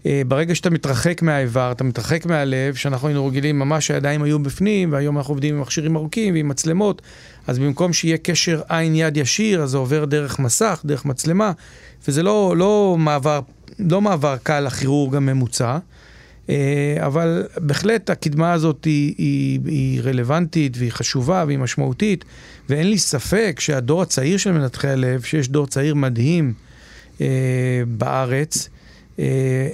[0.06, 4.92] אה, ברגע שאתה מתרחק מהאיבר, אתה מתרחק מהלב, שאנחנו היינו רגילים, ממש הידיים היו בפנים,
[4.92, 7.02] והיום אנחנו עובדים עם מכשירים ארוכים ועם מצלמות,
[7.48, 11.52] אז במקום שיהיה קשר עין-יד ישיר, אז זה עובר דרך מסך, דרך מצלמה,
[12.08, 13.40] וזה לא, לא, מעבר,
[13.80, 15.78] לא מעבר קל לכירורג הממוצע.
[16.50, 22.26] אה, אבל בהחלט הקדמה הזאת היא, היא, היא רלוונטית והיא חשובה והיא משמעותית,
[22.70, 26.54] ואין לי ספק שהדור הצעיר של מנתחי הלב, שיש דור צעיר מדהים
[27.22, 27.28] אה,
[27.88, 28.70] בארץ,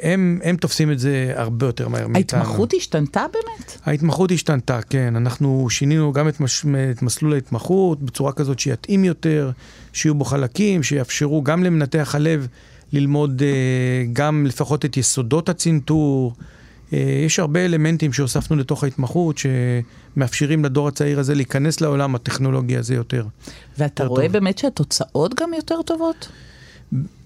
[0.02, 2.40] הם, הם תופסים את זה הרבה יותר מהר מאיתנו.
[2.40, 3.78] ההתמחות השתנתה באמת?
[3.86, 5.16] ההתמחות השתנתה, כן.
[5.16, 9.52] אנחנו שינינו גם את, מש, את מסלול ההתמחות בצורה כזאת שיתאים יותר,
[9.94, 12.48] שיהיו בו חלקים, שיאפשרו גם למנתח הלב
[12.94, 13.42] ללמוד
[14.14, 16.34] גם לפחות את יסודות הצנתור.
[16.94, 22.96] אה, יש הרבה אלמנטים שהוספנו לתוך ההתמחות, שמאפשרים לדור הצעיר הזה להיכנס לעולם הטכנולוגי הזה
[22.96, 23.26] יותר.
[23.78, 24.34] ואתה יותר רואה טוב.
[24.34, 26.30] באמת שהתוצאות גם יותר טובות?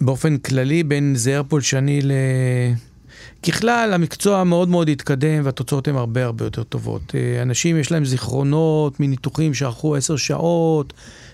[0.01, 2.11] באופן כללי, בין זהר פולשני ל...
[3.43, 7.15] ככלל, המקצוע מאוד מאוד התקדם והתוצאות הן הרבה הרבה יותר טובות.
[7.15, 10.93] אה, אנשים, יש להם זיכרונות מניתוחים שארכו עשר שעות,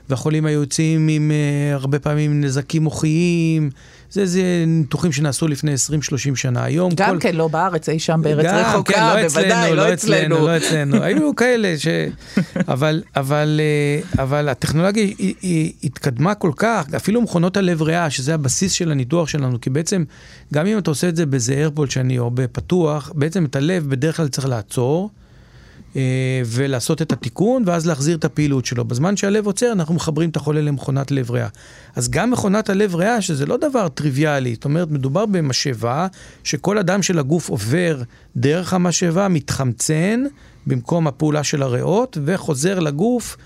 [0.09, 3.69] והחולים היו יוצאים עם uh, הרבה פעמים נזקים מוחיים.
[4.11, 6.63] זה, זה ניתוחים שנעשו לפני 20-30 שנה.
[6.63, 7.17] היום גם כל...
[7.19, 10.47] כן, לא בארץ, אי שם בארץ גם, רחוקה, כן, לא בוודאי, אצלנו, לא, לא אצלנו.
[10.47, 11.87] לא אצלנו, היו כאלה ש...
[12.73, 18.33] אבל, אבל, אה, אבל הטכנולוגיה היא, היא התקדמה כל כך, אפילו מכונות הלב ריאה, שזה
[18.33, 20.03] הבסיס של הניתוח שלנו, כי בעצם,
[20.53, 24.27] גם אם אתה עושה את זה בזעיר פולשני או בפתוח, בעצם את הלב בדרך כלל
[24.27, 25.09] צריך לעצור.
[25.95, 28.85] אה, ולעשות את התיקון, ואז להחזיר את הפעילות שלו.
[28.85, 31.47] בזמן שהלב עוצר, אנחנו מחברים את החולה למכונת לב ריאה.
[31.95, 36.07] אז גם מכונת הלב ריאה, שזה לא דבר טריוויאלי, זאת אומרת, מדובר במשאבה
[36.43, 38.01] שכל אדם של הגוף עובר
[38.35, 40.23] דרך המשאבה, מתחמצן
[40.67, 43.37] במקום הפעולה של הריאות, וחוזר לגוף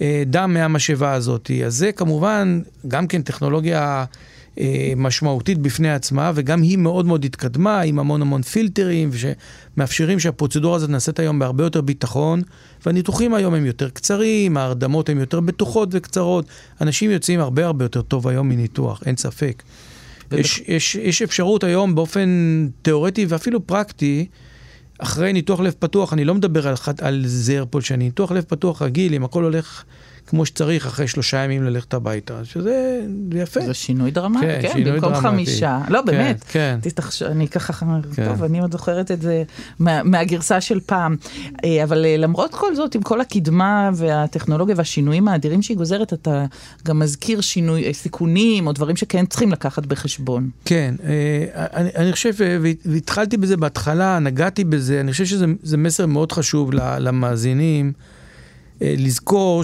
[0.00, 1.50] אה, דם מהמשאבה הזאת.
[1.66, 4.04] אז זה כמובן גם כן טכנולוגיה...
[4.58, 10.76] אה, משמעותית בפני עצמה, וגם היא מאוד מאוד התקדמה, עם המון המון פילטרים, שמאפשרים שהפרוצדורה
[10.76, 12.42] הזאת נעשית היום בהרבה יותר ביטחון,
[12.86, 16.46] והניתוחים היום הם יותר קצרים, ההרדמות הן יותר בטוחות וקצרות.
[16.80, 19.62] אנשים יוצאים הרבה הרבה יותר טוב היום מניתוח, אין ספק.
[20.32, 22.28] יש, יש, יש אפשרות היום באופן
[22.82, 24.26] תיאורטי ואפילו פרקטי,
[24.98, 29.14] אחרי ניתוח לב פתוח, אני לא מדבר על, על זר פולשני, ניתוח לב פתוח רגיל,
[29.14, 29.84] אם הכל הולך
[30.26, 33.00] כמו שצריך אחרי שלושה ימים ללכת הביתה, שזה
[33.32, 33.60] יפה.
[33.60, 35.28] זה שינוי דרמטי, כן, כן שינוי במקום דרמטי.
[35.28, 35.78] חמישה.
[35.88, 36.44] לא, כן, באמת.
[36.48, 36.78] כן.
[36.82, 37.22] תתחש...
[37.22, 37.72] אני ככה,
[38.14, 38.28] כן.
[38.28, 39.42] טוב, אני עוד זוכרת את זה
[39.78, 41.16] מה, מהגרסה של פעם.
[41.64, 46.44] אה, אבל אה, למרות כל זאת, עם כל הקדמה והטכנולוגיה והשינויים האדירים שהיא גוזרת, אתה
[46.86, 50.50] גם מזכיר שינוי, אה, סיכונים או דברים שכן צריכים לקחת בחשבון.
[50.64, 50.94] כן,
[51.54, 52.34] אני, אני חושב,
[52.84, 57.92] והתחלתי בזה בהתחלה, נגעתי בזה, אני חושב שזה מסר מאוד חשוב למאזינים.
[58.82, 59.62] אה, לזכור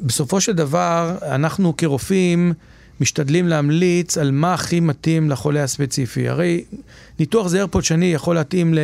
[0.00, 2.52] שבסופו של דבר, אנחנו כרופאים
[3.00, 6.28] משתדלים להמליץ על מה הכי מתאים לחולה הספציפי.
[6.28, 6.64] הרי
[7.18, 8.78] ניתוח זהר פולשני יכול להתאים ל...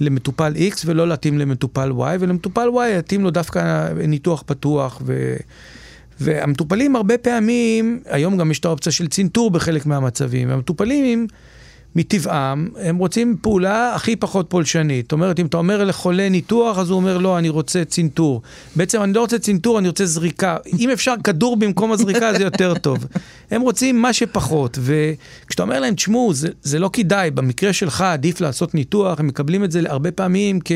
[0.00, 5.02] למטופל X ולא להתאים למטופל Y, ולמטופל Y יתאים לו דווקא ניתוח פתוח.
[5.06, 5.36] ו...
[6.20, 11.26] והמטופלים הרבה פעמים, היום גם יש את האופציה של צנתור בחלק מהמצבים, המטופלים
[11.96, 15.04] מטבעם, הם רוצים פעולה הכי פחות פולשנית.
[15.04, 18.42] זאת אומרת, אם אתה אומר לחולה ניתוח, אז הוא אומר, לא, אני רוצה צנתור.
[18.76, 20.56] בעצם אני לא רוצה צנתור, אני רוצה זריקה.
[20.78, 23.06] אם אפשר כדור במקום הזריקה, זה יותר טוב.
[23.50, 28.40] הם רוצים מה שפחות, וכשאתה אומר להם, תשמעו, זה, זה לא כדאי, במקרה שלך עדיף
[28.40, 30.72] לעשות ניתוח, הם מקבלים את זה הרבה פעמים כ,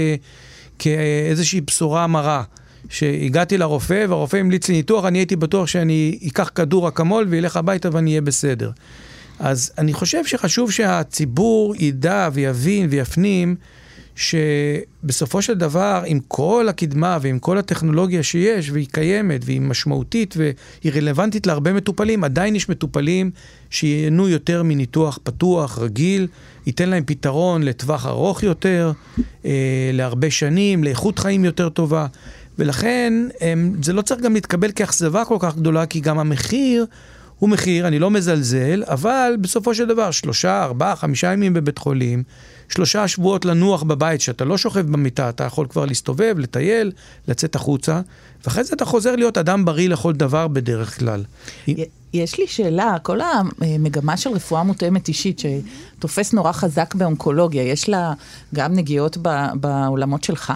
[0.79, 2.43] כאיזושהי בשורה מרה.
[2.89, 7.89] שהגעתי לרופא, והרופא המליץ לי ניתוח, אני הייתי בטוח שאני אקח כדור אקמול וילך הביתה
[7.93, 8.71] ואני אהיה בסדר.
[9.41, 13.57] אז אני חושב שחשוב שהציבור ידע ויבין ויפנים
[14.17, 20.93] שבסופו של דבר, עם כל הקדמה ועם כל הטכנולוגיה שיש, והיא קיימת, והיא משמעותית והיא
[20.95, 23.31] רלוונטית להרבה מטופלים, עדיין יש מטופלים
[23.71, 26.27] שייהנו יותר מניתוח פתוח, רגיל,
[26.67, 28.93] ייתן להם פתרון לטווח ארוך יותר,
[29.45, 32.07] אה, להרבה שנים, לאיכות חיים יותר טובה.
[32.59, 36.87] ולכן הם, זה לא צריך גם להתקבל כאכזבה כל כך גדולה, כי גם המחיר
[37.41, 42.23] הוא מחיר, אני לא מזלזל, אבל בסופו של דבר, שלושה, ארבעה, חמישה ימים בבית חולים,
[42.69, 46.93] שלושה שבועות לנוח בבית, שאתה לא שוכב במיטה, אתה יכול כבר להסתובב, לטייל,
[47.29, 48.01] לצאת החוצה,
[48.45, 51.25] ואחרי זה אתה חוזר להיות אדם בריא לכל דבר בדרך כלל.
[52.15, 55.41] יש לי שאלה, כל המגמה של רפואה מותאמת אישית,
[55.99, 58.13] שתופס נורא חזק באונקולוגיה, יש לה
[58.55, 59.19] גם נגיעות
[59.55, 60.53] בעולמות שלך?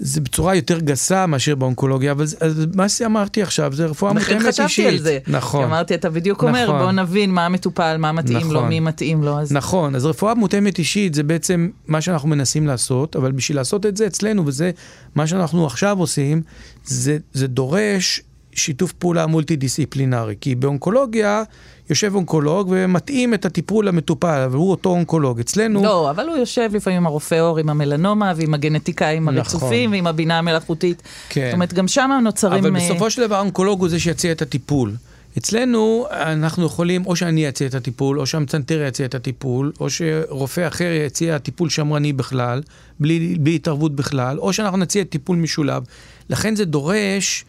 [0.00, 4.40] זה בצורה יותר גסה מאשר באונקולוגיה, אבל זה, מה שאמרתי עכשיו, זה רפואה מותאמת אישית.
[4.48, 5.18] לכן חשבתי על זה.
[5.26, 5.64] נכון.
[5.64, 6.48] אמרתי, אתה בדיוק נכון.
[6.48, 8.52] אומר, בוא נבין מה המטופל, מה מתאים נכון.
[8.52, 9.40] לו, מי מתאים לו.
[9.40, 9.52] אז...
[9.52, 13.96] נכון, אז רפואה מותאמת אישית זה בעצם מה שאנחנו מנסים לעשות, אבל בשביל לעשות את
[13.96, 14.70] זה אצלנו, וזה
[15.14, 16.42] מה שאנחנו עכשיו עושים,
[16.84, 18.22] זה, זה דורש
[18.58, 20.34] שיתוף פעולה מולטי דיסציפלינרי.
[20.40, 21.42] כי באונקולוגיה
[21.90, 25.40] יושב אונקולוג ומתאים את הטיפול למטופל, אבל הוא אותו אונקולוג.
[25.40, 25.82] אצלנו...
[25.82, 29.38] לא, אבל הוא יושב לפעמים עם הרופא עור, עם המלנומה, ועם הגנטיקאים נכון.
[29.38, 31.02] הרצופים, ועם הבינה המלאכותית.
[31.28, 31.46] כן.
[31.46, 32.66] זאת אומרת, גם שם נוצרים...
[32.66, 34.92] אבל בסופו של דבר האונקולוג הוא זה שיציע את הטיפול.
[35.38, 40.68] אצלנו אנחנו יכולים, או שאני אציע את הטיפול, או שהמצנתר יציע את הטיפול, או שרופא
[40.68, 42.62] אחר יציע טיפול שמרני בכלל,
[43.00, 45.82] בלי, בלי התערבות בכלל, או שאנחנו נציע טיפול משולב.
[46.30, 47.44] לכן זה דורש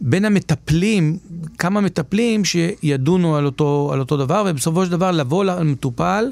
[0.00, 1.18] בין המטפלים,
[1.58, 6.24] כמה מטפלים שידונו על אותו, על אותו דבר, ובסופו של דבר לבוא למטופל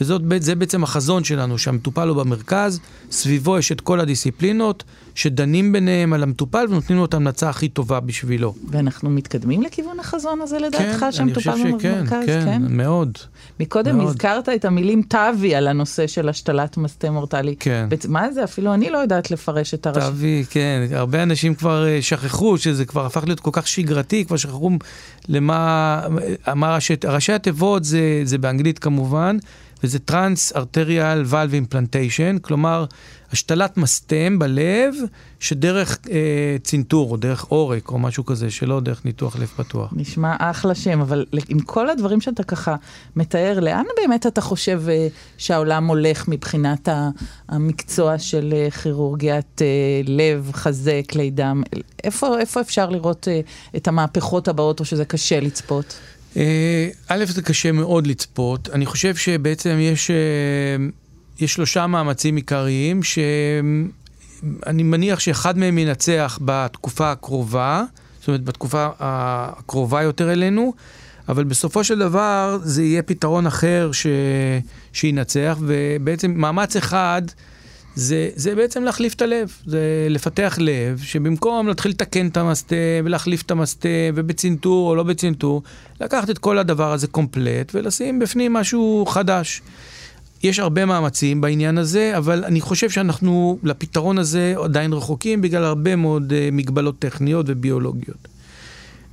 [0.00, 2.80] וזה בעצם החזון שלנו, שהמטופל הוא במרכז,
[3.12, 8.00] סביבו יש את כל הדיסציפלינות, שדנים ביניהם על המטופל ונותנים לו את ההמלצה הכי טובה
[8.00, 8.54] בשבילו.
[8.70, 11.82] ואנחנו מתקדמים לכיוון החזון הזה לדעתך, כן, שהמטופל במרכז?
[11.82, 13.18] כן, כן, כן, מאוד.
[13.60, 14.08] מקודם מאוד.
[14.08, 17.56] הזכרת את המילים תאווי על הנושא של השתלת מסטה מורטלי.
[17.60, 17.86] כן.
[17.88, 18.06] בצ...
[18.06, 18.44] מה זה?
[18.44, 19.96] אפילו אני לא יודעת לפרש את הרש...
[19.96, 20.86] תאווי, כן.
[20.92, 24.70] הרבה אנשים כבר אה, שכחו שזה כבר הפך להיות כל כך שגרתי, כבר שכחו
[25.28, 26.00] למה...
[26.54, 29.36] מה ראשי, ראשי התיבות זה, זה באנגלית כמובן.
[29.84, 32.84] וזה טרנס ארטריאל ואלב אימפלנטיישן, כלומר
[33.32, 34.94] השתלת מסתם בלב
[35.40, 39.92] שדרך אה, צנתור או דרך עורק או משהו כזה, שלא דרך ניתוח לב פתוח.
[39.96, 42.76] נשמע אחלה שם, אבל עם כל הדברים שאתה ככה
[43.16, 46.88] מתאר, לאן באמת אתה חושב אה, שהעולם הולך מבחינת
[47.48, 49.66] המקצוע של אה, כירורגיית אה,
[50.04, 51.62] לב, חזה, כלי דם?
[52.04, 53.40] איפה, איפה אפשר לראות אה,
[53.76, 55.94] את המהפכות הבאות או שזה קשה לצפות?
[56.36, 58.68] אה, א', זה קשה מאוד לצפות.
[58.72, 60.16] אני חושב שבעצם יש, אה,
[61.42, 67.84] יש שלושה מאמצים עיקריים, שאני מניח שאחד מהם ינצח בתקופה הקרובה,
[68.18, 70.72] זאת אומרת, בתקופה הקרובה יותר אלינו,
[71.28, 74.06] אבל בסופו של דבר זה יהיה פתרון אחר ש...
[74.92, 77.22] שינצח, ובעצם מאמץ אחד,
[77.94, 83.42] זה, זה בעצם להחליף את הלב, זה לפתח לב, שבמקום להתחיל לתקן את המסטה ולהחליף
[83.42, 85.62] את המסטה ובצנתור או לא בצנתור,
[86.00, 89.62] לקחת את כל הדבר הזה קומפלט ולשים בפנים משהו חדש.
[90.42, 95.96] יש הרבה מאמצים בעניין הזה, אבל אני חושב שאנחנו לפתרון הזה עדיין רחוקים בגלל הרבה
[95.96, 98.28] מאוד uh, מגבלות טכניות וביולוגיות.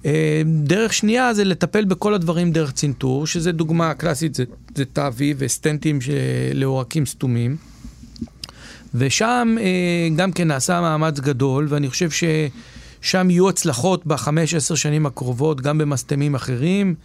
[0.03, 0.05] Uh,
[0.45, 4.43] דרך שנייה זה לטפל בכל הדברים דרך צנתור, שזה דוגמה קלאסית, זה,
[4.75, 5.99] זה תאווי וסטנטים
[6.53, 7.57] לעורקים סתומים.
[8.95, 15.05] ושם אה, גם כן נעשה מאמץ גדול, ואני חושב ששם יהיו הצלחות בחמש, עשר שנים
[15.05, 16.95] הקרובות, גם במסתמים אחרים,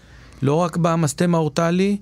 [0.43, 1.97] לא רק במסתם האורטלי,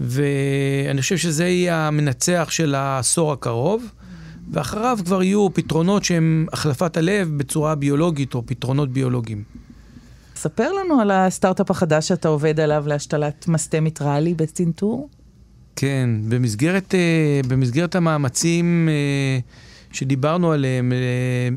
[0.00, 3.92] ואני חושב שזה יהיה המנצח של העשור הקרוב.
[4.52, 9.42] ואחריו כבר יהיו פתרונות שהם החלפת הלב בצורה ביולוגית או פתרונות ביולוגיים.
[10.36, 15.08] ספר לנו על הסטארט-אפ החדש שאתה עובד עליו להשתלת מסטה מיטרלי בצנתור.
[15.76, 19.38] כן, במסגרת, אה, במסגרת המאמצים אה,
[19.92, 20.98] שדיברנו עליהם, אה,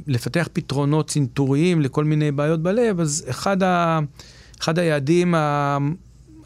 [0.08, 4.00] לפתח פתרונות צנתוריים לכל מיני בעיות בלב, אז אחד, ה,
[4.60, 5.36] אחד היעדים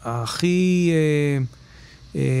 [0.02, 0.92] הכי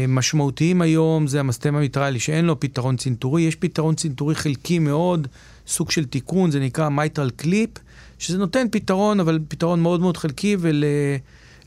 [0.08, 3.42] משמעותיים היום זה המסתם המיטרלי, שאין לו פתרון צנתורי.
[3.42, 5.28] יש פתרון צנתורי חלקי מאוד,
[5.66, 7.70] סוג של תיקון, זה נקרא mitral clip,
[8.18, 10.56] שזה נותן פתרון, אבל פתרון מאוד מאוד חלקי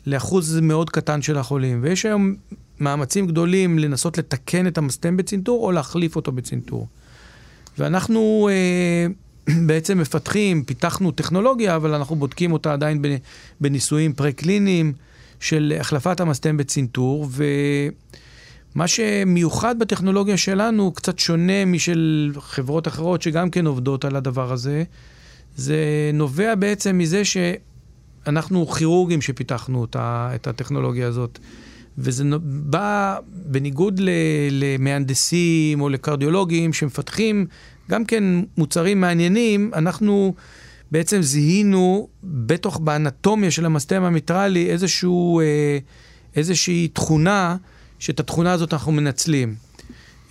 [0.05, 1.79] ולאחוז מאוד קטן של החולים.
[1.83, 2.35] ויש היום
[2.79, 6.87] מאמצים גדולים לנסות לתקן את המסתם בצנתור או להחליף אותו בצנתור.
[7.77, 9.07] ואנחנו אה,
[9.67, 13.01] בעצם מפתחים, פיתחנו טכנולוגיה, אבל אנחנו בודקים אותה עדיין
[13.61, 14.93] בניסויים פרה-קליניים
[15.41, 23.67] של החלפת המסתם בצנתור, ומה שמיוחד בטכנולוגיה שלנו, קצת שונה משל חברות אחרות שגם כן
[23.67, 24.83] עובדות על הדבר הזה,
[25.55, 25.77] זה
[26.13, 31.39] נובע בעצם מזה שאנחנו כירורגים שפיתחנו את הטכנולוגיה הזאת.
[31.97, 34.01] וזה בא בניגוד
[34.51, 37.45] למהנדסים או לקרדיולוגים שמפתחים
[37.89, 38.23] גם כן
[38.57, 40.33] מוצרים מעניינים, אנחנו
[40.91, 45.77] בעצם זיהינו בתוך, באנטומיה של המסתם המיטרלי איזשהו, אה,
[46.35, 47.55] איזושהי תכונה,
[47.99, 49.55] שאת התכונה הזאת אנחנו מנצלים.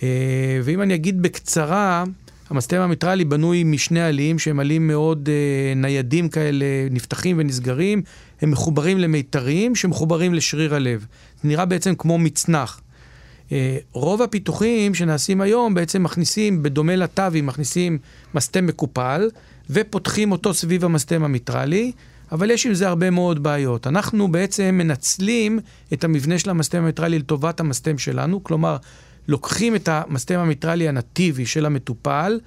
[0.03, 2.03] אה, ואם אני אגיד בקצרה,
[2.49, 8.01] המסתם המיטרלי בנוי משני עלים שהם עלים מאוד אה, ניידים כאלה, נפתחים ונסגרים,
[8.41, 11.05] הם מחוברים למיתרים שמחוברים לשריר הלב.
[11.43, 12.81] זה נראה בעצם כמו מצנח.
[13.91, 17.97] רוב הפיתוחים שנעשים היום בעצם מכניסים, בדומה לטאבי, מכניסים
[18.33, 19.29] מסתם מקופל
[19.71, 21.91] ופותחים אותו סביב המסתם המיטרלי,
[22.31, 23.87] אבל יש עם זה הרבה מאוד בעיות.
[23.87, 25.59] אנחנו בעצם מנצלים
[25.93, 28.77] את המבנה של המסתם המיטרלי לטובת המסתם שלנו, כלומר,
[29.27, 32.39] לוקחים את המסתם המיטרלי הנתיבי של המטופל,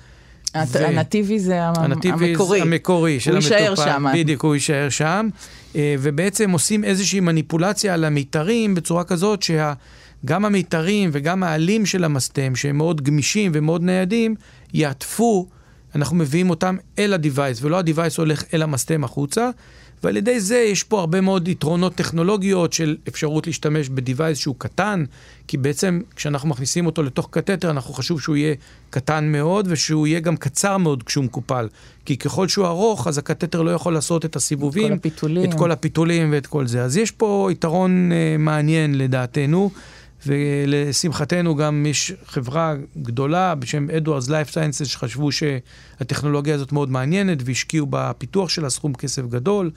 [0.72, 0.78] ו...
[0.78, 2.60] הנתיבי זה הנתיבי המקורי.
[2.60, 3.54] המקורי של המטופל.
[3.54, 4.06] הוא יישאר שם.
[4.14, 5.28] בדיוק, הוא יישאר שם.
[5.76, 12.56] אה, ובעצם עושים איזושהי מניפולציה על המיתרים בצורה כזאת שגם המיתרים וגם העלים של המסתם,
[12.56, 14.34] שהם מאוד גמישים ומאוד ניידים,
[14.74, 15.46] יעטפו,
[15.94, 19.50] אנחנו מביאים אותם אל ה-Device, ולא ה-Device הולך אל המסתם החוצה.
[20.04, 25.04] ועל ידי זה יש פה הרבה מאוד יתרונות טכנולוגיות של אפשרות להשתמש בדיווייס שהוא קטן,
[25.48, 28.54] כי בעצם כשאנחנו מכניסים אותו לתוך קתטר, אנחנו חשוב שהוא יהיה
[28.90, 31.68] קטן מאוד ושהוא יהיה גם קצר מאוד כשהוא מקופל.
[32.04, 35.54] כי ככל שהוא ארוך, אז הקתטר לא יכול לעשות את הסיבובים, את כל הפיתולים, את
[35.54, 36.82] כל הפיתולים ואת כל זה.
[36.82, 39.70] אז יש פה יתרון אה, מעניין לדעתנו.
[40.26, 48.48] ולשמחתנו גם יש חברה גדולה בשם Edwards Lifesciences שחשבו שהטכנולוגיה הזאת מאוד מעניינת והשקיעו בפיתוח
[48.48, 49.70] שלה סכום כסף גדול.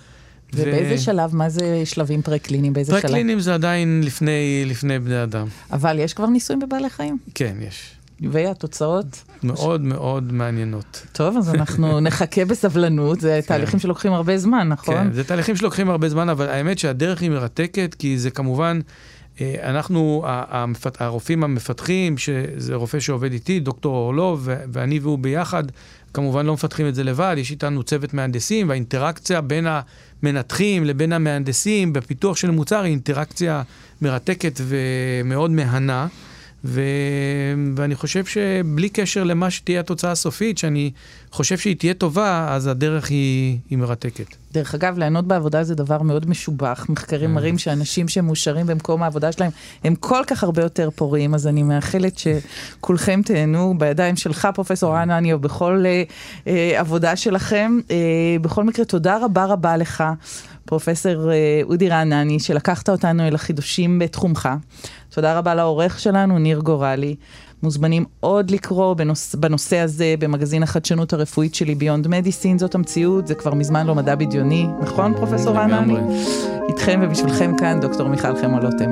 [0.53, 0.97] ובאיזה ו...
[0.97, 2.73] שלב, מה זה שלבים פרה-קליניים?
[2.73, 3.01] באיזה שלב?
[3.01, 5.47] פרה-קליניים זה עדיין לפני, לפני בני אדם.
[5.71, 7.17] אבל יש כבר ניסויים בבעלי חיים?
[7.35, 7.95] כן, יש.
[8.31, 9.23] והתוצאות?
[9.43, 9.87] מאוד ש...
[9.87, 11.05] מאוד מעניינות.
[11.11, 13.47] טוב, אז אנחנו נחכה בסבלנות, זה כן.
[13.47, 14.95] תהליכים שלוקחים הרבה זמן, נכון?
[14.95, 18.79] כן, זה תהליכים שלוקחים הרבה זמן, אבל האמת שהדרך היא מרתקת, כי זה כמובן...
[19.41, 20.23] אה, אנחנו,
[20.99, 25.63] הרופאים המפתחים, שזה רופא שעובד איתי, דוקטור אורלוב, ואני והוא ביחד,
[26.13, 29.67] כמובן לא מפתחים את זה לבד, יש איתנו צוות מהנדסים, והאינטראקציה בין
[30.23, 33.63] המנתחים לבין המהנדסים בפיתוח של מוצר היא אינטראקציה
[34.01, 36.07] מרתקת ומאוד מהנה.
[36.67, 36.81] ו...
[37.75, 40.91] ואני חושב שבלי קשר למה שתהיה התוצאה הסופית, שאני
[41.31, 44.35] חושב שהיא תהיה טובה, אז הדרך היא, היא מרתקת.
[44.51, 46.85] דרך אגב, ליהנות בעבודה זה דבר מאוד משובח.
[46.89, 49.51] מחקרים מראים שאנשים שמאושרים במקום העבודה שלהם,
[49.83, 55.33] הם כל כך הרבה יותר פוריים, אז אני מאחלת שכולכם תהנו בידיים שלך, פרופסור רענני,
[55.33, 56.03] או בכל אה,
[56.47, 57.79] אה, עבודה שלכם.
[57.91, 57.95] אה,
[58.41, 60.03] בכל מקרה, תודה רבה רבה לך.
[60.67, 64.49] פרופסור אה, אודי רענני, שלקחת אותנו אל החידושים בתחומך.
[65.17, 67.15] תודה רבה לעורך שלנו, ניר גורלי.
[67.63, 73.35] מוזמנים עוד לקרוא בנוס, בנושא הזה במגזין החדשנות הרפואית שלי ביונד מדיסין, זאת המציאות, זה
[73.35, 75.97] כבר מזמן לא מדע בדיוני, נכון פרופסור רענני?
[76.69, 78.91] איתכם ובשבילכם כאן דוקטור מיכל חמולוטם.